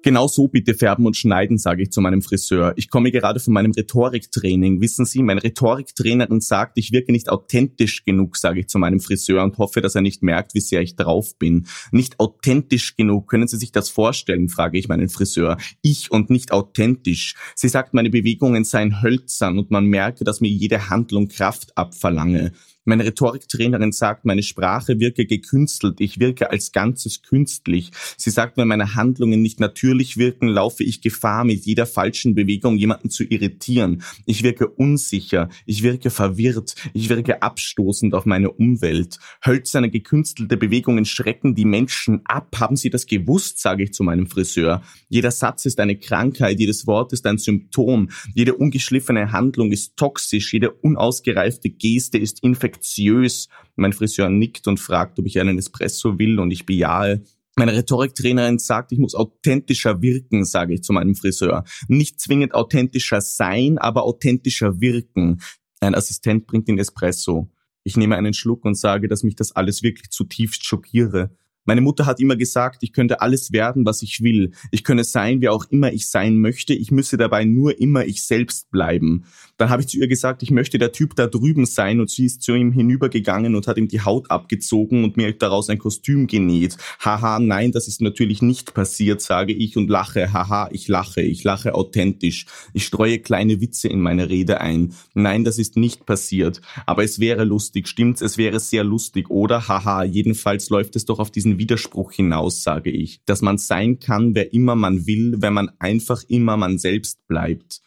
[0.03, 2.73] Genau so bitte färben und schneiden, sage ich zu meinem Friseur.
[2.77, 4.81] Ich komme gerade von meinem Rhetoriktraining.
[4.81, 9.43] Wissen Sie, meine Rhetoriktrainerin sagt, ich wirke nicht authentisch genug, sage ich zu meinem Friseur
[9.43, 11.67] und hoffe, dass er nicht merkt, wie sehr ich drauf bin.
[11.93, 13.29] Nicht authentisch genug.
[13.29, 15.59] Können Sie sich das vorstellen, frage ich meinen Friseur.
[15.83, 17.35] Ich und nicht authentisch.
[17.55, 22.53] Sie sagt, meine Bewegungen seien hölzern und man merke, dass mir jede Handlung Kraft abverlange.
[22.91, 27.93] Meine Rhetoriktrainerin sagt, meine Sprache wirke gekünstelt, ich wirke als Ganzes künstlich.
[28.17, 32.77] Sie sagt, wenn meine Handlungen nicht natürlich wirken, laufe ich Gefahr, mit jeder falschen Bewegung
[32.77, 34.03] jemanden zu irritieren.
[34.27, 39.21] Ich wirke unsicher, ich wirke verwirrt, ich wirke abstoßend auf meine Umwelt.
[39.47, 42.57] Hölzerne, gekünstelte Bewegungen schrecken die Menschen ab.
[42.59, 44.83] Haben Sie das gewusst, sage ich zu meinem Friseur.
[45.09, 50.53] Jeder Satz ist eine Krankheit, jedes Wort ist ein Symptom, jede ungeschliffene Handlung ist toxisch,
[50.53, 53.49] jede unausgereifte Geste ist infektiös infektiös.
[53.77, 57.23] Mein Friseur nickt und fragt, ob ich einen Espresso will und ich bejahe.
[57.57, 61.65] Meine Rhetoriktrainerin sagt, ich muss authentischer wirken, sage ich zu meinem Friseur.
[61.89, 65.41] Nicht zwingend authentischer sein, aber authentischer wirken.
[65.81, 67.51] Ein Assistent bringt den Espresso.
[67.83, 71.31] Ich nehme einen Schluck und sage, dass mich das alles wirklich zutiefst schockiere.
[71.71, 74.51] Meine Mutter hat immer gesagt, ich könnte alles werden, was ich will.
[74.73, 76.75] Ich könne sein, wer auch immer ich sein möchte.
[76.75, 79.23] Ich müsse dabei nur immer ich selbst bleiben.
[79.57, 82.25] Dann habe ich zu ihr gesagt, ich möchte der Typ da drüben sein und sie
[82.25, 86.27] ist zu ihm hinübergegangen und hat ihm die Haut abgezogen und mir daraus ein Kostüm
[86.27, 86.77] genäht.
[86.99, 90.33] Haha, nein, das ist natürlich nicht passiert, sage ich und lache.
[90.33, 92.47] Haha, ich lache, ich lache authentisch.
[92.73, 94.93] Ich streue kleine Witze in meine Rede ein.
[95.15, 96.61] Nein, das ist nicht passiert.
[96.87, 98.23] Aber es wäre lustig, stimmt's?
[98.23, 99.69] Es wäre sehr lustig, oder?
[99.69, 103.23] Haha, jedenfalls läuft es doch auf diesen Widerspruch hinaus, sage ich.
[103.27, 107.83] Dass man sein kann, wer immer man will, wenn man einfach immer man selbst bleibt.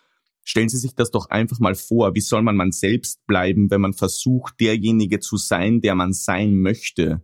[0.45, 2.15] Stellen Sie sich das doch einfach mal vor.
[2.15, 6.55] Wie soll man man selbst bleiben, wenn man versucht, derjenige zu sein, der man sein
[6.55, 7.21] möchte?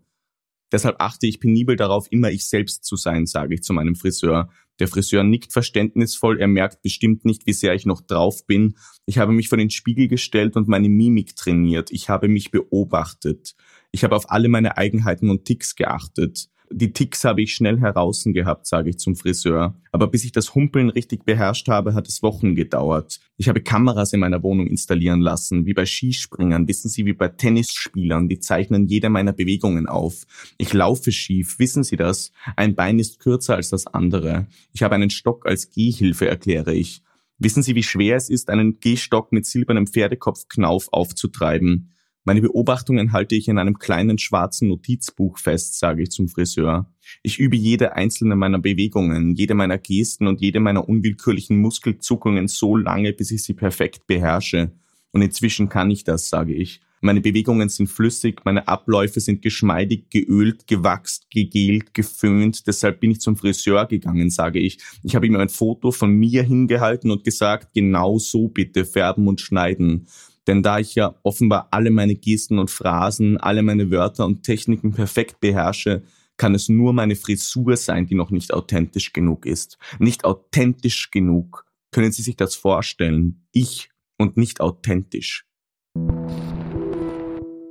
[0.71, 4.49] Deshalb achte ich penibel darauf, immer ich selbst zu sein, sage ich zu meinem Friseur.
[4.79, 8.75] Der Friseur nickt verständnisvoll, er merkt bestimmt nicht, wie sehr ich noch drauf bin.
[9.05, 11.91] Ich habe mich vor den Spiegel gestellt und meine Mimik trainiert.
[11.91, 13.55] Ich habe mich beobachtet.
[13.91, 16.49] Ich habe auf alle meine Eigenheiten und Ticks geachtet.
[16.71, 19.75] Die Ticks habe ich schnell heraus gehabt, sage ich zum Friseur.
[19.91, 23.19] Aber bis ich das Humpeln richtig beherrscht habe, hat es Wochen gedauert.
[23.37, 27.29] Ich habe Kameras in meiner Wohnung installieren lassen, wie bei Skispringern, wissen Sie, wie bei
[27.29, 30.25] Tennisspielern, die zeichnen jede meiner Bewegungen auf.
[30.59, 32.31] Ich laufe schief, wissen Sie das?
[32.55, 34.45] Ein Bein ist kürzer als das andere.
[34.71, 37.01] Ich habe einen Stock als Gehhilfe, erkläre ich.
[37.39, 41.93] Wissen Sie, wie schwer es ist, einen Gehstock mit silbernem Pferdekopfknauf aufzutreiben?
[42.29, 46.85] Meine Beobachtungen halte ich in einem kleinen schwarzen Notizbuch fest, sage ich zum Friseur.
[47.23, 52.77] Ich übe jede einzelne meiner Bewegungen, jede meiner Gesten und jede meiner unwillkürlichen Muskelzuckungen so
[52.77, 54.69] lange, bis ich sie perfekt beherrsche.
[55.11, 56.81] Und inzwischen kann ich das, sage ich.
[57.01, 62.67] Meine Bewegungen sind flüssig, meine Abläufe sind geschmeidig, geölt, gewachst, gegelt, geföhnt.
[62.67, 64.77] Deshalb bin ich zum Friseur gegangen, sage ich.
[65.01, 69.41] Ich habe ihm ein Foto von mir hingehalten und gesagt, genau so bitte färben und
[69.41, 70.07] schneiden.
[70.47, 74.91] Denn da ich ja offenbar alle meine Gesten und Phrasen, alle meine Wörter und Techniken
[74.93, 76.03] perfekt beherrsche,
[76.37, 79.77] kann es nur meine Frisur sein, die noch nicht authentisch genug ist.
[79.99, 81.65] Nicht authentisch genug.
[81.91, 83.45] Können Sie sich das vorstellen?
[83.51, 85.45] Ich und nicht authentisch.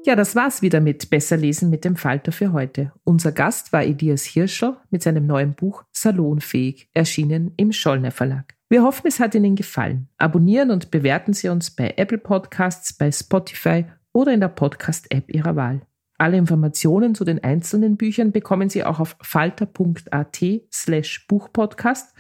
[0.05, 2.93] Ja, das war's wieder mit Besser lesen mit dem Falter für heute.
[3.05, 8.58] Unser Gast war Elias Hirscher mit seinem neuen Buch Salonfähig, erschienen im Schollner Verlag.
[8.71, 10.09] Wir hoffen, es hat Ihnen gefallen.
[10.19, 15.57] Abonnieren und bewerten Sie uns bei Apple Podcasts, bei Spotify oder in der Podcast-App Ihrer
[15.57, 15.81] Wahl.
[16.19, 22.15] Alle Informationen zu den einzelnen Büchern bekommen Sie auch auf falter.at slash Buchpodcast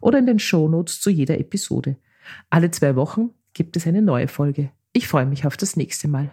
[0.00, 1.96] oder in den Shownotes zu jeder Episode.
[2.50, 4.70] Alle zwei Wochen gibt es eine neue Folge.
[4.92, 6.32] Ich freue mich auf das nächste Mal.